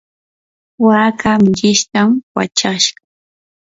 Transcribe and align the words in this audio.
waaka 0.85 1.31
millishtam 1.43 2.09
wachashqa. 2.35 3.01